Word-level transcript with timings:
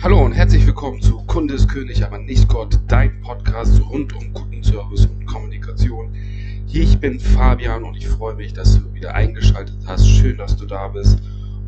Hallo 0.00 0.24
und 0.24 0.30
herzlich 0.32 0.64
willkommen 0.64 1.02
zu 1.02 1.16
Kunde 1.26 1.54
ist 1.54 1.68
König, 1.68 2.04
aber 2.04 2.18
nicht 2.18 2.48
Gott, 2.48 2.78
dein 2.86 3.20
Podcast 3.20 3.80
rund 3.90 4.14
um 4.14 4.32
Kundenservice 4.32 5.06
und 5.06 5.26
Kommunikation. 5.26 6.14
Ich 6.72 7.00
bin 7.00 7.18
Fabian 7.18 7.82
und 7.82 7.96
ich 7.96 8.06
freue 8.06 8.36
mich, 8.36 8.52
dass 8.52 8.78
du 8.78 8.94
wieder 8.94 9.12
eingeschaltet 9.16 9.76
hast. 9.86 10.08
Schön, 10.08 10.38
dass 10.38 10.56
du 10.56 10.66
da 10.66 10.86
bist 10.86 11.20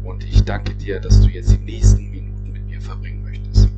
und 0.05 0.23
ich 0.23 0.45
danke 0.45 0.77
dir, 0.77 1.01
dass 1.01 1.21
du 1.21 1.29
jetzt 1.29 1.51
die 1.51 1.59
nächsten 1.59 2.09
Minuten 2.09 2.53
mit 2.53 2.65
mir 2.69 2.81
verbringen 2.81 3.25
möchtest. 3.25 3.69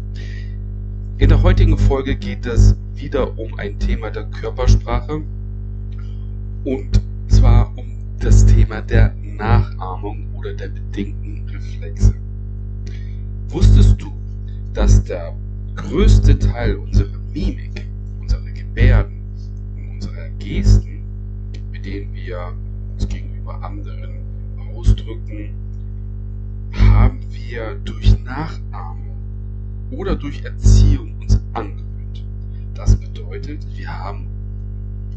In 1.17 1.31
der 1.31 1.43
heutigen 1.43 1.79
Folge 1.79 2.15
geht 2.15 2.45
es 2.45 2.77
wieder 2.95 3.39
um 3.39 3.55
ein 3.59 3.79
Thema 3.79 4.11
der 4.11 4.25
Körpersprache 4.25 5.23
und 6.65 7.01
zwar 7.29 7.73
um 7.79 7.87
das 8.21 8.45
Thema 8.45 8.83
der 8.83 9.15
Nachahmung 9.15 10.27
oder 10.35 10.53
der 10.53 10.69
bedingten 10.69 11.49
Reflexe. 11.49 12.15
Wusstest 13.49 14.03
du, 14.03 14.13
dass 14.75 15.05
der 15.05 15.35
größte 15.77 16.39
Teil 16.39 16.77
unserer 16.77 17.19
Mimik, 17.33 17.87
unserer 18.21 18.51
Gebärden 18.51 19.23
und 19.77 19.91
unserer 19.95 20.29
Gesten, 20.39 21.03
mit 21.71 21.85
denen 21.85 22.15
wir 22.15 22.55
uns 22.95 23.07
gegenüber 23.09 23.63
anderen 23.63 24.17
ausdrücken, 24.75 25.51
haben 26.73 27.21
wir 27.31 27.75
durch 27.85 28.19
Nachahmung 28.25 29.17
oder 29.91 30.17
durch 30.17 30.43
Erziehung 30.43 31.19
uns 31.21 31.39
angewöhnt. 31.53 32.25
Das 32.75 32.97
bedeutet, 32.97 33.67
wir 33.77 33.89
haben 33.89 34.27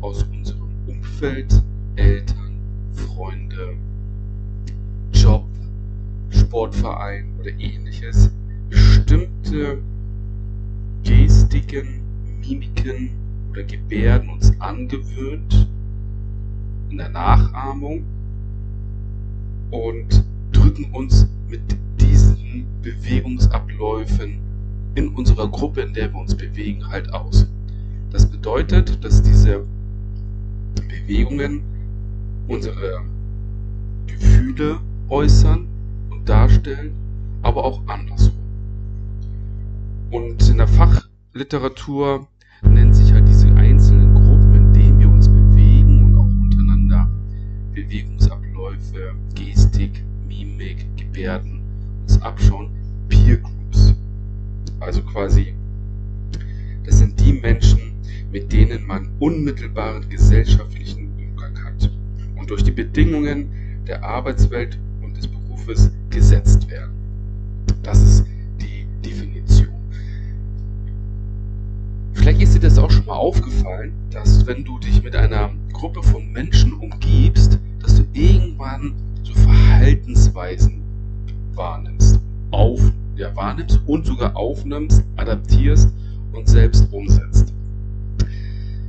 aus 0.01 0.23
unserem 0.23 0.69
Umfeld, 0.87 1.63
Eltern, 1.95 2.59
Freunde, 2.91 3.77
Job, 5.13 5.45
Sportverein 6.29 7.33
oder 7.39 7.51
ähnliches 7.51 8.29
bestimmte 9.05 9.77
Gestiken, 11.03 12.01
Mimiken 12.41 13.11
oder 13.51 13.63
Gebärden 13.63 14.29
uns 14.29 14.59
angewöhnt 14.59 15.69
in 16.89 16.97
der 16.97 17.09
Nachahmung 17.09 18.03
und 19.69 20.23
drücken 20.51 20.91
uns 20.91 21.27
mit 21.47 21.61
diesen 22.01 22.65
Bewegungsabläufen 22.81 24.39
in 24.95 25.09
unserer 25.09 25.49
Gruppe, 25.49 25.81
in 25.81 25.93
der 25.93 26.11
wir 26.11 26.19
uns 26.19 26.35
bewegen, 26.35 26.87
halt 26.89 27.13
aus. 27.13 27.45
Das 28.11 28.25
bedeutet, 28.25 29.03
dass 29.03 29.21
diese 29.21 29.65
Bewegungen 30.89 31.61
unsere 32.47 33.01
Gefühle 34.07 34.79
äußern 35.09 35.67
und 36.09 36.27
darstellen, 36.27 36.91
aber 37.43 37.63
auch 37.65 37.81
andersrum. 37.87 38.34
Und 40.15 40.47
in 40.47 40.59
der 40.59 40.67
Fachliteratur 40.69 42.25
nennen 42.61 42.93
sich 42.93 43.11
halt 43.11 43.27
diese 43.27 43.53
einzelnen 43.53 44.13
Gruppen, 44.13 44.55
in 44.55 44.73
denen 44.73 44.97
wir 44.97 45.09
uns 45.09 45.27
bewegen 45.27 46.05
und 46.05 46.15
auch 46.15 46.41
untereinander 46.41 47.09
Bewegungsabläufe, 47.73 49.13
Gestik, 49.33 50.05
Mimik, 50.25 50.85
Gebärden 50.95 51.59
uns 52.03 52.21
abschauen, 52.21 52.69
Peer 53.09 53.39
Groups. 53.39 53.93
Also 54.79 55.01
quasi, 55.01 55.53
das 56.85 56.99
sind 56.99 57.19
die 57.19 57.33
Menschen, 57.33 57.81
mit 58.31 58.53
denen 58.53 58.87
man 58.87 59.09
unmittelbaren 59.19 60.07
gesellschaftlichen 60.07 61.09
Umgang 61.19 61.61
hat 61.61 61.91
und 62.37 62.49
durch 62.49 62.63
die 62.63 62.71
Bedingungen 62.71 63.49
der 63.85 64.01
Arbeitswelt 64.01 64.79
und 65.01 65.17
des 65.17 65.27
Berufes 65.27 65.91
gesetzt 66.09 66.69
werden. 66.69 66.93
Das 67.83 68.01
ist 68.01 68.24
schon 73.05 73.13
mal 73.13 73.19
aufgefallen, 73.19 73.93
dass 74.09 74.47
wenn 74.47 74.63
du 74.63 74.79
dich 74.79 75.03
mit 75.03 75.15
einer 75.15 75.51
Gruppe 75.73 76.01
von 76.01 76.31
Menschen 76.31 76.73
umgibst, 76.73 77.59
dass 77.79 77.97
du 77.97 78.05
irgendwann 78.13 78.95
so 79.21 79.33
Verhaltensweisen 79.33 80.81
wahrnimmst, 81.53 82.19
auf, 82.49 82.81
ja, 83.15 83.35
wahrnimmst 83.35 83.79
und 83.85 84.07
sogar 84.07 84.35
aufnimmst, 84.35 85.03
adaptierst 85.17 85.93
und 86.33 86.49
selbst 86.49 86.91
umsetzt. 86.91 87.53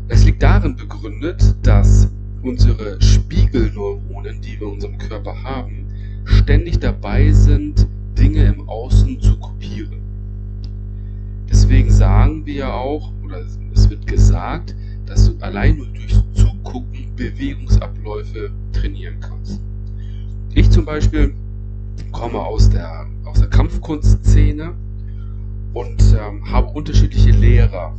Das 0.08 0.24
liegt 0.24 0.42
darin 0.42 0.76
begründet, 0.76 1.54
dass 1.62 2.08
unsere 2.42 3.00
Spiegelneuronen, 3.02 4.40
die 4.40 4.58
wir 4.58 4.68
in 4.68 4.74
unserem 4.74 4.98
Körper 4.98 5.42
haben, 5.42 5.88
ständig 6.24 6.78
dabei 6.78 7.32
sind, 7.32 7.86
Dinge 8.18 8.46
im 8.46 8.66
Außen 8.66 9.20
zu 9.20 9.38
kopieren. 9.38 10.00
Deswegen 11.50 11.90
sagen 11.90 12.46
wir 12.46 12.72
auch, 12.72 13.12
oder 13.22 13.44
es 13.86 13.90
wird 13.90 14.06
gesagt, 14.08 14.74
dass 15.06 15.26
du 15.26 15.40
allein 15.40 15.76
nur 15.76 15.86
durch 15.86 16.12
Zugucken 16.34 17.14
Bewegungsabläufe 17.14 18.50
trainieren 18.72 19.20
kannst. 19.20 19.60
Ich 20.54 20.68
zum 20.70 20.84
Beispiel 20.84 21.34
komme 22.10 22.40
aus 22.40 22.68
der, 22.68 23.06
aus 23.24 23.38
der 23.38 23.48
Kampfkunstszene 23.48 24.74
und 25.72 26.02
ähm, 26.18 26.50
habe 26.50 26.68
unterschiedliche 26.72 27.30
Lehrer 27.30 27.94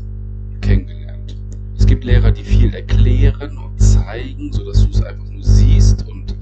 kennengelernt. 0.60 1.38
Es 1.78 1.86
gibt 1.86 2.04
Lehrer, 2.04 2.32
die 2.32 2.44
viel 2.44 2.74
erklären 2.74 3.58
und 3.58 3.80
zeigen, 3.82 4.52
sodass 4.52 4.84
du 4.84 4.90
es 4.90 5.02
einfach 5.02 5.30
nur 5.30 5.44
siehst 5.44 6.06
und 6.06 6.36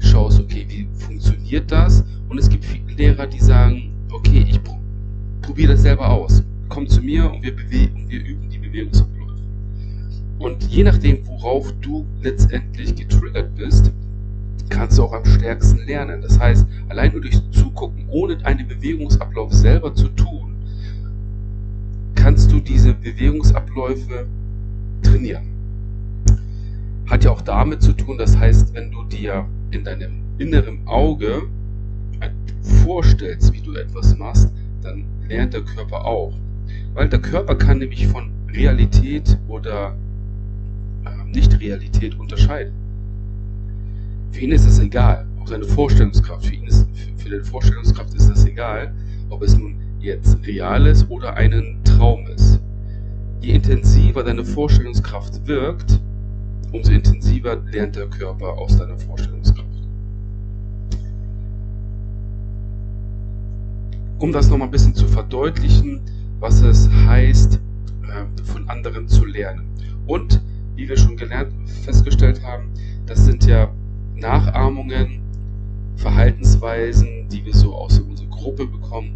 schaust, 0.00 0.40
okay, 0.40 0.66
wie 0.68 0.88
funktioniert 0.94 1.70
das? 1.70 2.04
Und 2.28 2.38
es 2.38 2.48
gibt 2.48 2.64
viele 2.64 2.92
Lehrer, 2.94 3.28
die 3.28 3.40
sagen, 3.40 3.92
okay, 4.10 4.44
ich 4.48 4.60
probiere 5.42 5.74
das 5.74 5.82
selber 5.82 6.08
aus 6.08 6.42
komm 6.70 6.88
zu 6.88 7.02
mir 7.02 7.30
und 7.30 7.42
wir 7.42 7.54
bewegen, 7.54 8.06
wir 8.08 8.24
üben 8.24 8.48
die 8.48 8.58
Bewegungsabläufe. 8.58 9.20
Und 10.38 10.62
je 10.64 10.84
nachdem, 10.84 11.26
worauf 11.26 11.70
du 11.82 12.06
letztendlich 12.22 12.94
getriggert 12.94 13.54
bist, 13.56 13.92
kannst 14.70 14.96
du 14.96 15.02
auch 15.02 15.12
am 15.12 15.24
stärksten 15.26 15.84
lernen. 15.84 16.22
Das 16.22 16.38
heißt, 16.38 16.66
allein 16.88 17.12
nur 17.12 17.20
durch 17.20 17.38
Zugucken, 17.50 18.06
ohne 18.08 18.42
einen 18.46 18.66
Bewegungsablauf 18.66 19.52
selber 19.52 19.94
zu 19.94 20.08
tun, 20.08 20.54
kannst 22.14 22.50
du 22.52 22.60
diese 22.60 22.94
Bewegungsabläufe 22.94 24.26
trainieren. 25.02 25.48
Hat 27.06 27.24
ja 27.24 27.32
auch 27.32 27.42
damit 27.42 27.82
zu 27.82 27.92
tun, 27.92 28.16
das 28.16 28.36
heißt, 28.38 28.72
wenn 28.74 28.92
du 28.92 29.02
dir 29.04 29.44
in 29.72 29.84
deinem 29.84 30.22
inneren 30.38 30.86
Auge 30.86 31.42
vorstellst, 32.84 33.52
wie 33.52 33.60
du 33.60 33.74
etwas 33.74 34.16
machst, 34.16 34.52
dann 34.82 35.04
lernt 35.28 35.52
der 35.54 35.62
Körper 35.62 36.04
auch. 36.04 36.32
Weil 37.00 37.08
der 37.08 37.22
Körper 37.22 37.54
kann 37.54 37.78
nämlich 37.78 38.06
von 38.08 38.30
Realität 38.52 39.38
oder 39.48 39.96
äh, 41.06 41.30
Nicht-Realität 41.32 42.20
unterscheiden. 42.20 42.74
Für 44.32 44.40
ihn 44.40 44.52
ist 44.52 44.66
es 44.66 44.80
egal, 44.80 45.26
auch 45.40 45.48
seine 45.48 45.64
Vorstellungskraft. 45.64 46.44
Für 46.44 46.54
ihn 46.54 46.66
ist, 46.66 46.86
für, 46.92 47.22
für 47.22 47.30
deine 47.30 47.44
Vorstellungskraft 47.44 48.12
ist 48.12 48.28
das 48.28 48.44
egal, 48.44 48.92
ob 49.30 49.40
es 49.40 49.56
nun 49.56 49.76
jetzt 49.98 50.46
real 50.46 50.86
ist 50.86 51.08
oder 51.08 51.32
ein 51.32 51.80
Traum 51.84 52.26
ist. 52.26 52.60
Je 53.40 53.54
intensiver 53.54 54.22
deine 54.22 54.44
Vorstellungskraft 54.44 55.46
wirkt, 55.46 55.98
umso 56.70 56.92
intensiver 56.92 57.56
lernt 57.72 57.96
der 57.96 58.08
Körper 58.08 58.58
aus 58.58 58.76
deiner 58.76 58.98
Vorstellungskraft. 58.98 59.66
Um 64.18 64.32
das 64.32 64.50
nochmal 64.50 64.68
ein 64.68 64.70
bisschen 64.70 64.94
zu 64.94 65.08
verdeutlichen, 65.08 66.02
was 66.40 66.62
es 66.62 66.88
heißt, 66.90 67.60
ähm, 68.02 68.44
von 68.44 68.68
anderen 68.68 69.06
zu 69.08 69.24
lernen. 69.26 69.66
Und 70.06 70.40
wie 70.74 70.88
wir 70.88 70.96
schon 70.96 71.16
gelernt, 71.16 71.52
festgestellt 71.84 72.42
haben, 72.42 72.70
das 73.06 73.24
sind 73.26 73.44
ja 73.46 73.70
Nachahmungen, 74.16 75.20
Verhaltensweisen, 75.96 77.28
die 77.28 77.44
wir 77.44 77.54
so 77.54 77.74
aus 77.74 77.98
unserer 77.98 78.28
Gruppe 78.28 78.66
bekommen, 78.66 79.12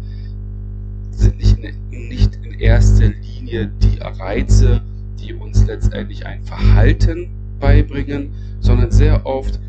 sind 1.11 1.37
nicht 1.37 1.57
in, 1.57 2.07
nicht 2.07 2.35
in 2.43 2.59
erster 2.59 3.07
Linie 3.07 3.71
die 3.81 3.97
Reize, 3.99 4.81
die 5.19 5.33
uns 5.33 5.65
letztendlich 5.65 6.25
ein 6.25 6.43
Verhalten 6.43 7.29
beibringen, 7.59 8.29
sondern 8.59 8.91
sehr 8.91 9.25
oft 9.25 9.59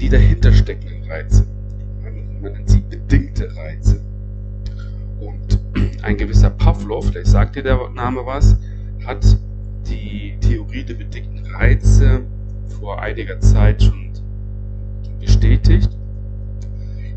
die 0.00 0.08
dahinter 0.08 0.52
steckenden 0.52 1.10
Reize. 1.10 1.46
Man 2.40 2.52
nennt 2.52 2.70
sie 2.70 2.80
bedingte 2.80 3.54
Reize. 3.56 4.00
Ein 6.02 6.16
gewisser 6.16 6.50
Pavlov, 6.50 7.06
vielleicht 7.06 7.28
sagt 7.28 7.56
dir 7.56 7.62
der 7.62 7.90
Name 7.90 8.24
was, 8.24 8.56
hat 9.06 9.24
die 9.86 10.36
Theorie 10.40 10.84
der 10.84 10.94
bedingten 10.94 11.46
Reize 11.46 12.22
vor 12.80 13.00
einiger 13.00 13.38
Zeit 13.40 13.82
schon 13.82 14.10
bestätigt. 15.20 15.90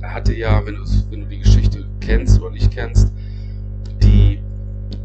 Er 0.02 0.14
hatte 0.14 0.36
ja, 0.36 0.66
wenn, 0.66 0.78
wenn 1.10 1.22
du 1.22 1.28
die 1.28 1.40
Geschichte 1.40 1.86
kennst 2.02 2.42
oder 2.42 2.52
nicht 2.52 2.72
kennst, 2.72 3.12
die 4.02 4.40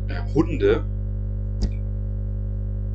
äh, 0.08 0.34
Hunde 0.34 0.84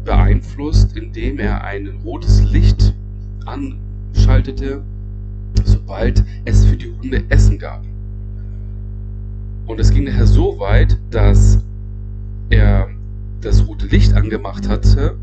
beeinflusst, 0.03 0.97
indem 0.97 1.39
er 1.39 1.63
ein 1.63 1.87
rotes 2.03 2.43
Licht 2.43 2.93
anschaltete, 3.45 4.83
sobald 5.63 6.23
es 6.45 6.65
für 6.65 6.75
die 6.75 6.91
Hunde 6.91 7.23
Essen 7.29 7.57
gab. 7.57 7.83
Und 9.65 9.79
es 9.79 9.91
ging 9.91 10.03
nachher 10.03 10.27
so 10.27 10.59
weit, 10.59 10.97
dass 11.09 11.63
er 12.49 12.89
das 13.41 13.65
rote 13.67 13.87
Licht 13.87 14.13
angemacht 14.13 14.67
hatte, 14.67 15.17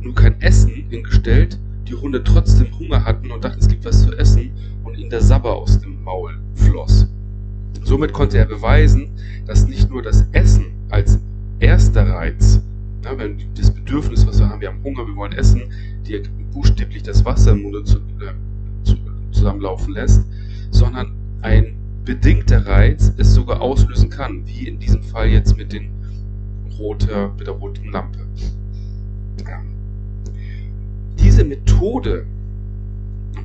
nur 0.00 0.14
kein 0.14 0.40
Essen 0.40 0.70
hingestellt, 0.88 1.58
die 1.88 1.94
Hunde 1.94 2.22
trotzdem 2.22 2.68
Hunger 2.78 3.04
hatten 3.04 3.30
und 3.30 3.44
dachten, 3.44 3.60
es 3.60 3.68
gibt 3.68 3.84
was 3.84 4.02
zu 4.04 4.12
essen 4.16 4.50
und 4.84 4.96
ihnen 4.96 5.10
der 5.10 5.20
Sabber 5.20 5.56
aus 5.56 5.80
dem 5.80 6.02
Maul 6.02 6.38
floss. 6.54 7.06
Somit 7.84 8.12
konnte 8.12 8.38
er 8.38 8.46
beweisen, 8.46 9.10
dass 9.46 9.66
nicht 9.66 9.90
nur 9.90 10.02
das 10.02 10.26
Essen 10.32 10.66
als 10.90 11.18
erster 11.58 12.06
Reiz, 12.06 12.60
ja, 13.04 13.16
wenn 13.16 13.38
das 13.54 13.70
Bedürfnis, 13.70 14.26
was 14.26 14.38
wir 14.38 14.48
haben, 14.48 14.60
wir 14.60 14.68
haben 14.68 14.82
Hunger, 14.82 15.06
wir 15.06 15.16
wollen 15.16 15.32
essen, 15.32 15.62
dir 16.06 16.22
buchstäblich 16.52 17.02
das 17.02 17.24
Wasser 17.24 17.52
im 17.52 17.62
Munde 17.62 17.84
zu, 17.84 17.96
äh, 17.96 18.84
zu, 18.84 18.96
zusammenlaufen 19.32 19.94
lässt, 19.94 20.24
sondern 20.70 21.12
ein 21.42 21.77
bedingter 22.04 22.66
Reiz 22.66 23.12
es 23.16 23.34
sogar 23.34 23.60
auslösen 23.60 24.10
kann, 24.10 24.46
wie 24.46 24.66
in 24.66 24.78
diesem 24.78 25.02
Fall 25.02 25.28
jetzt 25.28 25.56
mit, 25.56 25.72
den 25.72 25.90
roter, 26.78 27.32
mit 27.36 27.46
der 27.46 27.54
roten 27.54 27.90
Lampe. 27.90 28.18
Diese 31.18 31.44
Methode, 31.44 32.26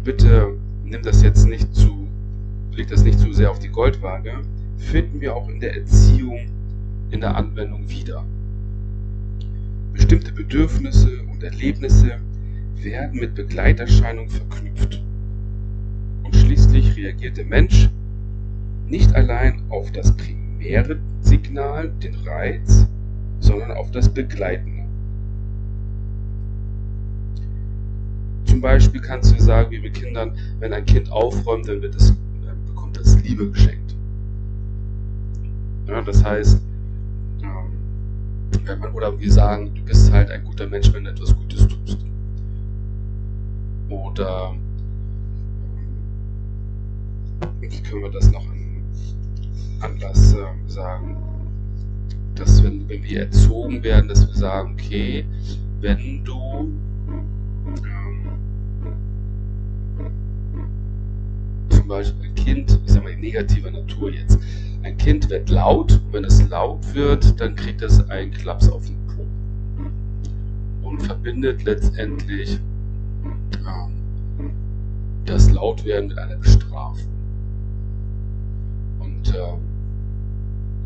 bitte 0.04 0.54
nimm 0.84 1.02
das 1.02 1.22
jetzt 1.22 1.46
nicht 1.46 1.74
zu, 1.76 2.08
leg 2.72 2.88
das 2.88 3.04
nicht 3.04 3.20
zu 3.20 3.34
sehr 3.34 3.52
auf 3.52 3.60
die 3.60 3.70
Goldwaage, 3.70 4.42
finden 4.78 5.22
wir 5.22 5.36
auch 5.36 5.50
in 5.50 5.60
der 5.60 5.76
Erziehung 5.76 6.48
in 7.12 7.22
der 7.22 7.36
Anwendung 7.36 7.90
wieder. 7.90 8.26
Bestimmte 9.94 10.32
Bedürfnisse 10.32 11.22
und 11.32 11.44
Erlebnisse 11.44 12.20
werden 12.78 13.20
mit 13.20 13.36
Begleiterscheinungen 13.36 14.30
verknüpft. 14.30 15.04
Und 16.24 16.36
schließlich 16.36 16.96
reagiert 16.96 17.38
der 17.38 17.46
Mensch 17.46 17.90
nicht 18.94 19.16
allein 19.16 19.60
auf 19.70 19.92
das 19.92 20.16
primäre 20.16 21.00
Signal, 21.22 21.92
den 22.04 22.14
Reiz, 22.28 22.88
sondern 23.40 23.72
auf 23.72 23.90
das 23.90 24.08
Begleitende. 24.08 24.84
Zum 28.46 28.62
Beispiel 28.62 29.02
kannst 29.02 29.34
du 29.34 29.42
sagen, 29.42 29.72
wie 29.72 29.80
mit 29.80 29.96
Kindern, 29.96 30.38
wenn 30.60 30.74
ein 30.74 30.86
Kind 30.86 31.12
aufräumt, 31.12 31.68
dann 31.68 31.82
wird 31.82 31.96
es, 31.96 32.14
dann 32.46 32.64
bekommt 32.68 32.96
es 32.98 33.20
Liebe 33.24 33.50
geschenkt. 33.50 33.96
Ja, 35.88 36.04
das 36.04 36.24
heißt, 36.24 36.62
ähm, 37.42 37.72
wenn 38.64 38.78
man, 38.78 38.94
oder 38.94 39.20
wir 39.20 39.32
sagen, 39.32 39.74
du 39.74 39.82
bist 39.82 40.12
halt 40.12 40.30
ein 40.30 40.44
guter 40.44 40.68
Mensch, 40.68 40.94
wenn 40.94 41.06
du 41.06 41.10
etwas 41.10 41.36
Gutes 41.36 41.68
tust. 41.68 41.98
Oder 43.90 44.54
wie 47.60 47.82
können 47.82 48.04
wir 48.04 48.12
das 48.12 48.32
noch 48.32 48.53
Anlass 49.84 50.34
äh, 50.34 50.46
sagen, 50.68 51.18
dass 52.36 52.64
wenn, 52.64 52.88
wenn 52.88 53.04
wir 53.04 53.22
erzogen 53.22 53.84
werden, 53.84 54.08
dass 54.08 54.26
wir 54.26 54.34
sagen, 54.34 54.74
okay, 54.80 55.26
wenn 55.82 56.24
du 56.24 56.72
ähm, 57.68 58.40
zum 61.70 61.88
Beispiel 61.88 62.30
ein 62.30 62.36
Kind, 62.36 62.80
ich 62.86 62.94
sag 62.94 63.04
mal 63.04 63.12
in 63.12 63.20
negativer 63.20 63.72
Natur 63.72 64.12
jetzt, 64.12 64.40
ein 64.84 64.98
Kind 64.98 65.30
wird 65.30 65.50
laut 65.50 65.92
und 65.92 66.14
wenn 66.14 66.24
es 66.24 66.48
laut 66.50 66.94
wird, 66.94 67.40
dann 67.40 67.56
kriegt 67.56 67.82
es 67.82 68.10
einen 68.10 68.32
Klaps 68.32 68.70
auf 68.70 68.86
den 68.86 68.98
Po 69.08 69.26
und 70.88 71.04
verbindet 71.04 71.64
letztendlich 71.66 72.58
ähm, 73.68 74.52
das 75.26 75.52
Lautwerden 75.52 76.08
mit 76.08 76.18
einer 76.18 76.38
Bestrafung. 76.38 77.10
Und 79.00 79.34
ähm, 79.36 79.73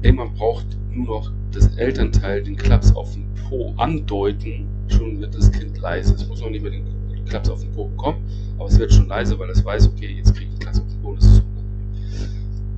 Irgendwann 0.01 0.33
braucht 0.35 0.65
nur 0.91 1.05
noch 1.07 1.31
das 1.51 1.75
Elternteil 1.77 2.43
den 2.43 2.55
Klaps 2.55 2.95
auf 2.95 3.13
den 3.13 3.25
Po 3.49 3.73
andeuten, 3.77 4.67
schon 4.87 5.19
wird 5.19 5.33
das 5.35 5.51
Kind 5.51 5.77
leise. 5.79 6.15
Es 6.15 6.27
muss 6.27 6.41
noch 6.41 6.49
nicht 6.49 6.61
mehr 6.61 6.71
den 6.71 6.85
Klaps 7.25 7.49
auf 7.49 7.61
den 7.61 7.71
Po 7.71 7.87
bekommen, 7.87 8.19
aber 8.57 8.67
es 8.67 8.77
wird 8.77 8.93
schon 8.93 9.07
leise, 9.07 9.37
weil 9.39 9.49
es 9.49 9.63
weiß, 9.63 9.87
okay, 9.89 10.07
jetzt 10.17 10.33
kriege 10.33 10.45
ich 10.45 10.51
den 10.51 10.59
Klaps 10.59 10.79
auf 10.79 10.87
den 10.87 11.01
Po, 11.01 11.15
das 11.15 11.25
ist 11.25 11.43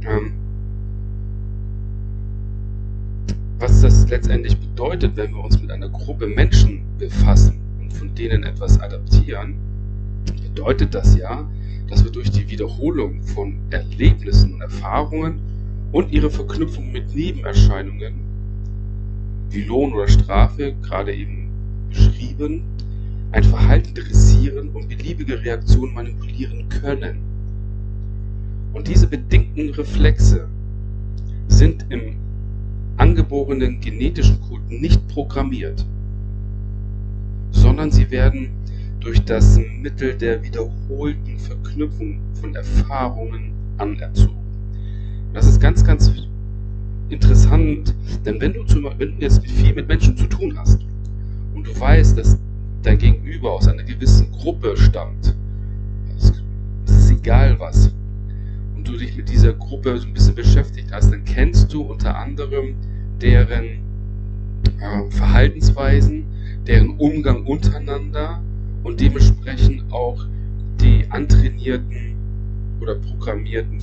unangenehm. 0.01 0.31
Ähm, 0.31 0.33
was 3.59 3.81
das 3.81 4.09
letztendlich 4.09 4.57
bedeutet, 4.57 5.17
wenn 5.17 5.33
wir 5.33 5.43
uns 5.43 5.61
mit 5.61 5.69
einer 5.71 5.89
Gruppe 5.89 6.27
Menschen 6.27 6.83
befassen 6.97 7.59
und 7.81 7.91
von 7.91 8.15
denen 8.15 8.43
etwas 8.43 8.79
adaptieren, 8.79 9.55
bedeutet 10.43 10.95
das 10.95 11.17
ja, 11.17 11.47
dass 11.89 12.03
wir 12.03 12.11
durch 12.11 12.31
die 12.31 12.49
Wiederholung 12.49 13.21
von 13.23 13.59
Erlebnissen 13.71 14.53
und 14.53 14.61
Erfahrungen 14.61 15.48
und 15.91 16.11
ihre 16.11 16.29
Verknüpfung 16.29 16.91
mit 16.91 17.15
Nebenerscheinungen 17.15 18.13
wie 19.49 19.63
Lohn 19.63 19.93
oder 19.93 20.07
Strafe, 20.07 20.75
gerade 20.83 21.13
eben 21.13 21.49
beschrieben, 21.89 22.61
ein 23.31 23.43
Verhalten 23.43 23.93
dressieren 23.95 24.69
und 24.69 24.87
beliebige 24.87 25.43
Reaktionen 25.43 25.93
manipulieren 25.93 26.69
können. 26.69 27.17
Und 28.73 28.87
diese 28.87 29.07
bedingten 29.07 29.69
Reflexe 29.71 30.47
sind 31.47 31.85
im 31.89 32.15
angeborenen 32.97 33.79
genetischen 33.81 34.39
Code 34.41 34.63
nicht 34.69 35.07
programmiert, 35.07 35.85
sondern 37.51 37.91
sie 37.91 38.11
werden 38.11 38.49
durch 38.99 39.23
das 39.23 39.59
Mittel 39.81 40.15
der 40.15 40.43
wiederholten 40.43 41.39
Verknüpfung 41.39 42.19
von 42.39 42.53
Erfahrungen 42.55 43.53
anerzogen. 43.77 44.38
Das 45.33 45.47
ist 45.47 45.59
ganz, 45.59 45.83
ganz 45.83 46.11
interessant, 47.09 47.93
denn 48.25 48.41
wenn 48.41 48.53
du, 48.53 48.63
zum, 48.63 48.85
wenn 48.97 49.17
du 49.17 49.21
jetzt 49.21 49.45
viel 49.45 49.73
mit 49.73 49.87
Menschen 49.87 50.17
zu 50.17 50.25
tun 50.27 50.57
hast 50.57 50.79
und 51.53 51.67
du 51.67 51.79
weißt, 51.79 52.17
dass 52.17 52.37
dein 52.81 52.97
Gegenüber 52.97 53.53
aus 53.53 53.67
einer 53.67 53.83
gewissen 53.83 54.31
Gruppe 54.31 54.75
stammt, 54.77 55.35
das 56.85 56.95
ist 56.95 57.11
egal 57.11 57.59
was, 57.59 57.91
und 58.75 58.87
du 58.87 58.97
dich 58.97 59.15
mit 59.15 59.29
dieser 59.29 59.53
Gruppe 59.53 59.97
so 59.97 60.07
ein 60.07 60.13
bisschen 60.13 60.35
beschäftigt 60.35 60.91
hast, 60.91 61.11
dann 61.11 61.23
kennst 61.25 61.71
du 61.73 61.81
unter 61.81 62.15
anderem 62.15 62.75
deren 63.21 63.65
äh, 64.79 65.11
Verhaltensweisen, 65.11 66.23
deren 66.65 66.97
Umgang 66.97 67.45
untereinander 67.45 68.41
und 68.83 68.99
dementsprechend 68.99 69.91
auch 69.91 70.25
die 70.79 71.05
antrainierten 71.09 72.15
oder 72.79 72.95
programmierten 72.95 73.79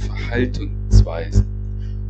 Verhaltensweisen. 1.07 1.47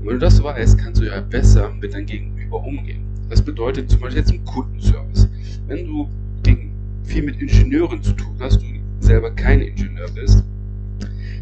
Und 0.00 0.06
wenn 0.06 0.14
du 0.14 0.18
das 0.18 0.42
weißt, 0.42 0.78
kannst 0.78 1.00
du 1.00 1.06
ja 1.06 1.20
besser 1.20 1.70
mit 1.70 1.92
deinem 1.92 2.06
Gegenüber 2.06 2.64
umgehen. 2.64 3.02
Das 3.28 3.42
bedeutet 3.42 3.90
zum 3.90 4.00
Beispiel 4.00 4.20
jetzt 4.20 4.32
im 4.32 4.44
Kundenservice. 4.44 5.28
Wenn 5.66 5.86
du 5.86 6.08
viel 7.04 7.22
mit 7.22 7.40
Ingenieuren 7.40 8.02
zu 8.02 8.12
tun 8.12 8.36
hast, 8.40 8.60
du 8.60 8.66
selber 9.00 9.30
kein 9.30 9.60
Ingenieur 9.60 10.08
bist, 10.14 10.44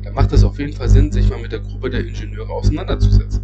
dann 0.02 0.14
macht 0.14 0.32
es 0.32 0.44
auf 0.44 0.58
jeden 0.58 0.72
Fall 0.72 0.88
Sinn, 0.88 1.10
sich 1.10 1.28
mal 1.30 1.40
mit 1.40 1.52
der 1.52 1.60
Gruppe 1.60 1.90
der 1.90 2.06
Ingenieure 2.06 2.52
auseinanderzusetzen. 2.52 3.40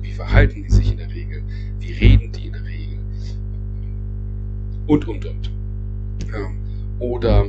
Wie 0.00 0.12
verhalten 0.12 0.62
die 0.62 0.70
sich 0.70 0.92
in 0.92 0.98
der 0.98 1.10
Regel? 1.10 1.42
Wie 1.80 1.92
reden 1.92 2.32
die 2.32 2.46
in 2.46 2.52
der 2.52 2.64
Regel? 2.64 2.98
Und, 4.86 5.08
und, 5.08 5.24
und. 5.24 5.50
Oder 6.98 7.46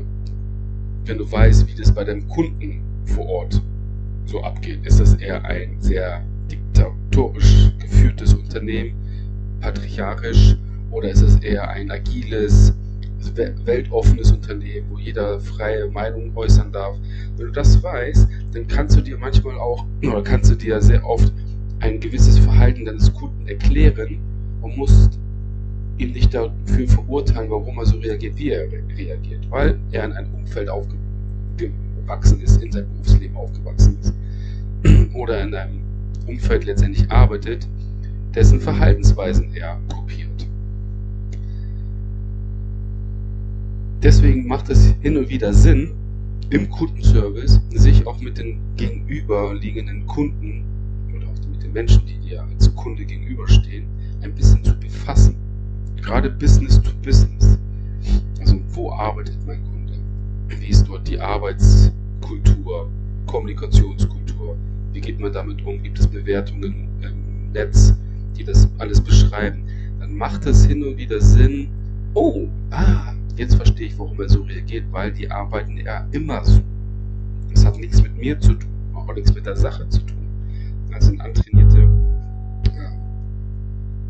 wenn 1.06 1.18
du 1.18 1.32
weißt, 1.32 1.68
wie 1.68 1.76
das 1.80 1.94
bei 1.94 2.04
deinem 2.04 2.28
Kunden 2.28 2.82
vor 3.06 3.26
Ort 3.26 3.62
so 4.26 4.42
abgeht. 4.42 4.86
Ist 4.86 5.00
das 5.00 5.14
eher 5.16 5.44
ein 5.46 5.78
sehr 5.80 6.24
diktatorisch 6.52 7.72
geführtes 7.80 8.34
Unternehmen, 8.34 8.94
patriarchisch, 9.62 10.58
oder 10.92 11.10
ist 11.10 11.22
es 11.22 11.38
eher 11.38 11.68
ein 11.70 11.90
agiles, 11.90 12.74
weltoffenes 13.66 14.32
Unternehmen, 14.32 14.86
wo 14.90 15.00
jeder 15.00 15.40
freie 15.40 15.88
Meinung 15.88 16.36
äußern 16.36 16.72
darf? 16.72 16.98
Wenn 17.38 17.48
du 17.48 17.52
das 17.52 17.82
weißt, 17.82 18.28
dann 18.54 18.68
kannst 18.68 18.98
du 18.98 19.02
dir 19.02 19.18
manchmal 19.18 19.58
auch, 19.58 19.86
oder 20.04 20.22
kannst 20.22 20.52
du 20.52 20.56
dir 20.56 20.82
sehr 20.82 21.06
oft 21.06 21.32
ein 21.80 22.00
gewisses 22.00 22.38
Verhalten 22.40 22.86
deines 22.86 23.14
Kunden 23.14 23.48
erklären 23.48 24.20
und 24.62 24.78
musst 24.78 25.20
ihn 25.98 26.12
nicht 26.12 26.34
dafür 26.34 26.88
verurteilen, 26.88 27.50
warum 27.50 27.78
er 27.78 27.86
so 27.86 27.98
reagiert, 27.98 28.38
wie 28.38 28.50
er 28.50 28.72
reagiert, 28.72 29.50
weil 29.50 29.78
er 29.92 30.06
in 30.06 30.14
einem 30.14 30.34
Umfeld 30.34 30.70
aufgewachsen 30.70 31.04
aufgewachsen 32.04 32.42
ist, 32.42 32.62
in 32.62 32.72
seinem 32.72 32.90
Berufsleben 32.90 33.38
aufgewachsen 33.38 33.98
ist 34.02 34.14
oder 35.14 35.42
in 35.42 35.54
einem 35.54 35.82
Umfeld 36.28 36.66
letztendlich 36.66 37.10
arbeitet, 37.10 37.68
dessen 38.36 38.60
Verhaltensweisen 38.60 39.54
er 39.54 39.80
kopiert. 39.90 40.48
Deswegen 44.02 44.48
macht 44.48 44.70
es 44.70 44.94
hin 45.02 45.18
und 45.18 45.30
wieder 45.30 45.54
Sinn, 45.54 45.92
im 46.50 46.70
Kundenservice 46.70 47.62
sich 47.72 48.06
auch 48.06 48.20
mit 48.20 48.38
den 48.38 48.60
gegenüberliegenden 48.76 50.06
Kunden 50.06 50.64
oder 51.16 51.28
auch 51.28 51.50
mit 51.50 51.64
den 51.64 51.72
Menschen, 51.72 52.06
die 52.06 52.18
dir 52.30 52.44
als 52.44 52.74
Kunde 52.76 53.06
gegenüberstehen, 53.06 53.86
ein 54.22 54.36
bisschen 54.36 54.64
zu 54.64 54.78
befassen. 54.78 55.36
Gerade 56.02 56.30
Business 56.30 56.82
to 56.82 56.92
Business. 57.02 57.58
Also 58.42 58.60
wo 58.74 58.92
arbeitet 58.92 59.38
mein 59.48 59.64
Kunde? 59.64 59.73
Wie 60.60 60.68
ist 60.68 60.88
dort 60.88 61.08
die 61.08 61.20
Arbeitskultur, 61.20 62.90
Kommunikationskultur? 63.26 64.58
Wie 64.92 65.02
geht 65.02 65.20
man 65.20 65.34
damit 65.34 65.66
um? 65.66 65.82
Gibt 65.82 66.00
es 66.00 66.08
Bewertungen? 66.08 66.88
Ähm, 67.02 67.52
Netz, 67.54 67.94
die 68.36 68.44
das 68.44 68.68
alles 68.80 69.00
beschreiben, 69.00 69.64
dann 70.00 70.16
macht 70.16 70.46
es 70.46 70.66
hin 70.66 70.84
und 70.84 70.98
wieder 70.98 71.22
Sinn, 71.22 71.70
oh, 72.14 72.48
ah, 72.72 73.14
jetzt 73.38 73.56
verstehe 73.56 73.88
ich, 73.88 73.98
warum 73.98 74.20
er 74.20 74.30
so 74.30 74.42
reagiert, 74.42 74.86
weil 74.92 75.12
die 75.12 75.30
arbeiten 75.30 75.78
ja 75.78 76.06
immer 76.12 76.44
so. 76.44 76.62
Das 77.54 77.66
hat 77.66 77.78
nichts 77.78 78.02
mit 78.02 78.18
mir 78.18 78.40
zu 78.40 78.54
tun, 78.56 78.70
auch 78.96 79.14
nichts 79.14 79.34
mit 79.34 79.46
der 79.46 79.56
Sache 79.56 79.88
zu 79.90 80.02
tun. 80.02 80.18
Das 80.92 81.06
sind 81.06 81.22
antrainierte 81.22 81.88
ja, 82.76 82.92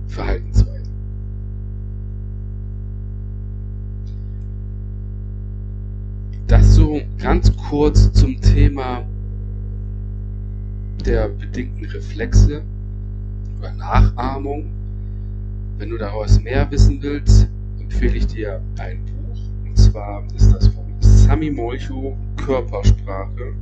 Verhaltensweisen. 0.08 0.53
So 6.84 7.02
ganz 7.18 7.56
kurz 7.70 8.12
zum 8.12 8.42
Thema 8.42 9.06
der 11.06 11.30
bedingten 11.30 11.86
Reflexe 11.86 12.62
oder 13.58 13.72
Nachahmung. 13.72 14.66
Wenn 15.78 15.92
du 15.92 15.98
daraus 15.98 16.42
mehr 16.42 16.70
wissen 16.72 17.02
willst, 17.02 17.48
empfehle 17.80 18.18
ich 18.18 18.28
dir 18.28 18.62
ein 18.80 19.00
Buch. 19.06 19.40
Und 19.66 19.78
zwar 19.78 20.24
ist 20.36 20.52
das 20.52 20.68
von 20.68 20.84
Sami 21.00 21.52
Molcho, 21.52 22.18
Körpersprache. 22.36 23.54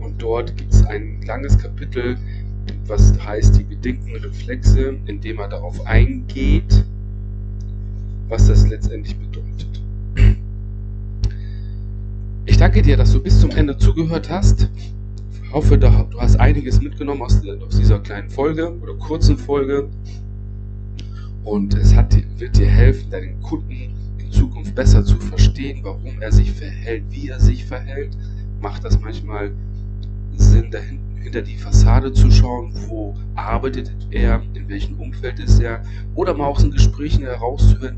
Und 0.00 0.20
dort 0.20 0.56
gibt 0.56 0.74
es 0.74 0.84
ein 0.86 1.22
langes 1.22 1.56
Kapitel, 1.56 2.16
was 2.88 3.14
heißt 3.24 3.56
die 3.56 3.62
bedingten 3.62 4.16
Reflexe, 4.16 4.96
in 5.06 5.20
dem 5.20 5.38
er 5.38 5.48
darauf 5.48 5.86
eingeht, 5.86 6.84
was 8.28 8.48
das 8.48 8.66
letztendlich 8.68 9.14
bedeutet. 9.14 9.23
Danke 12.64 12.80
dir, 12.80 12.96
dass 12.96 13.12
du 13.12 13.22
bis 13.22 13.38
zum 13.38 13.50
Ende 13.50 13.76
zugehört 13.76 14.30
hast. 14.30 14.70
Ich 15.42 15.52
hoffe, 15.52 15.76
du 15.76 15.86
hast 16.18 16.40
einiges 16.40 16.80
mitgenommen 16.80 17.20
aus 17.20 17.42
dieser 17.42 17.98
kleinen 17.98 18.30
Folge 18.30 18.74
oder 18.80 18.94
kurzen 18.94 19.36
Folge. 19.36 19.90
Und 21.44 21.74
es 21.74 21.94
hat, 21.94 22.16
wird 22.38 22.56
dir 22.56 22.66
helfen, 22.66 23.10
deinen 23.10 23.38
Kunden 23.42 23.94
in 24.16 24.30
Zukunft 24.32 24.74
besser 24.74 25.04
zu 25.04 25.16
verstehen, 25.16 25.80
warum 25.82 26.22
er 26.22 26.32
sich 26.32 26.52
verhält, 26.52 27.04
wie 27.10 27.28
er 27.28 27.38
sich 27.38 27.66
verhält. 27.66 28.16
Macht 28.62 28.82
das 28.82 28.98
manchmal 28.98 29.52
Sinn, 30.34 30.70
dahinter 30.70 31.04
hinter 31.22 31.42
die 31.42 31.56
Fassade 31.56 32.14
zu 32.14 32.30
schauen, 32.30 32.72
wo 32.88 33.14
arbeitet 33.34 33.92
er, 34.10 34.42
in 34.54 34.68
welchem 34.70 34.98
Umfeld 34.98 35.38
ist 35.38 35.60
er, 35.60 35.82
oder 36.14 36.32
mal 36.32 36.46
aus 36.46 36.62
den 36.62 36.70
Gesprächen 36.70 37.24
herauszuhören, 37.24 37.96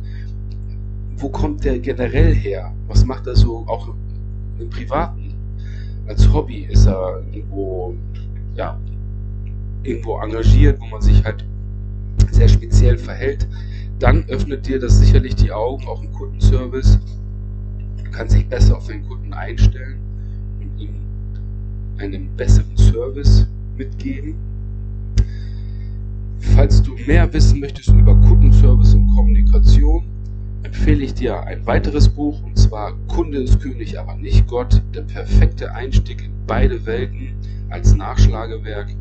wo 1.17 1.29
kommt 1.29 1.65
der 1.65 1.79
generell 1.79 2.35
her, 2.35 2.73
was 2.89 3.05
macht 3.05 3.29
er 3.29 3.37
so 3.37 3.65
auch 3.69 3.95
im 4.59 4.71
Privaten. 4.71 5.35
Als 6.07 6.33
Hobby 6.33 6.67
ist 6.71 6.87
er 6.87 7.23
irgendwo, 7.33 7.95
ja, 8.55 8.79
irgendwo 9.83 10.19
engagiert, 10.21 10.81
wo 10.81 10.87
man 10.87 11.03
sich 11.03 11.25
halt 11.25 11.45
sehr 12.31 12.49
speziell 12.49 12.99
verhält, 12.99 13.47
dann 13.99 14.25
öffnet 14.29 14.67
dir 14.67 14.79
das 14.79 14.99
sicherlich 14.99 15.35
die 15.37 15.53
Augen, 15.53 15.87
auch 15.87 16.03
im 16.03 16.13
Kundenservice. 16.13 16.99
Du 18.05 18.11
kannst 18.11 18.35
dich 18.35 18.49
besser 18.49 18.77
auf 18.77 18.87
den 18.87 19.07
Kunden 19.07 19.33
einstellen 19.33 19.99
und 20.61 20.81
ihm 20.81 20.95
einen 21.99 22.29
besseren 22.37 22.77
Service 22.77 23.47
mitgeben. 23.77 24.35
Falls 26.55 26.83
du 26.83 26.95
mehr 27.07 27.33
wissen 27.33 27.61
möchtest 27.61 27.89
über 27.89 28.15
Kundenservice 28.15 28.95
und 28.95 29.09
Kommunikation, 29.15 30.05
empfehle 30.63 31.05
ich 31.05 31.15
dir 31.15 31.41
ein 31.41 31.67
weiteres 31.67 32.09
Buch 32.09 32.43
und 32.43 32.59
zwar 32.59 32.95
Kunde 33.09 33.39
ist 33.39 33.61
König, 33.61 33.99
aber 33.99 34.15
nicht 34.17 34.47
Gott. 34.47 34.83
Der 34.95 35.03
perfekte 35.03 35.73
Einstieg 35.73 36.25
in 36.25 36.33
beide 36.47 36.85
Welten 36.87 37.35
als 37.71 37.95
Nachschlagewerk 37.95 38.95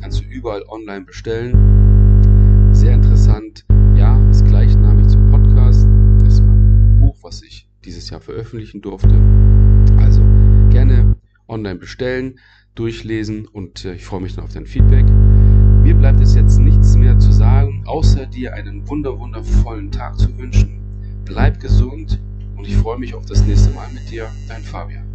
kannst 0.00 0.20
du 0.20 0.24
überall 0.24 0.62
online 0.68 1.04
bestellen. 1.04 2.70
Sehr 2.72 2.94
interessant. 2.94 3.64
Ja, 3.96 4.18
das 4.28 4.42
ich 4.42 5.08
zum 5.08 5.30
Podcast. 5.30 5.86
Das 6.18 6.34
ist 6.34 6.40
mein 6.40 6.98
Buch, 7.00 7.16
was 7.22 7.42
ich 7.42 7.68
dieses 7.84 8.10
Jahr 8.10 8.20
veröffentlichen 8.20 8.80
durfte. 8.80 9.14
Also 9.98 10.20
gerne 10.70 11.16
online 11.48 11.76
bestellen, 11.76 12.38
durchlesen 12.74 13.46
und 13.46 13.84
äh, 13.84 13.94
ich 13.94 14.04
freue 14.04 14.20
mich 14.20 14.34
dann 14.34 14.44
auf 14.44 14.52
dein 14.52 14.66
Feedback. 14.66 15.04
Mir 15.82 15.94
bleibt 15.94 16.20
es 16.20 16.34
jetzt 16.34 16.58
nichts 16.58 16.96
mehr 16.96 17.18
zu 17.18 17.32
sagen, 17.32 17.84
außer 17.86 18.26
dir 18.26 18.54
einen 18.54 18.88
wunder 18.88 19.18
wundervollen 19.18 19.90
Tag 19.90 20.18
zu 20.18 20.36
wünschen. 20.38 20.81
Bleib 21.32 21.60
gesund 21.60 22.20
und 22.56 22.66
ich 22.66 22.76
freue 22.76 22.98
mich 22.98 23.14
auf 23.14 23.24
das 23.24 23.42
nächste 23.44 23.70
Mal 23.70 23.88
mit 23.90 24.10
dir, 24.10 24.30
dein 24.48 24.62
Fabian. 24.62 25.06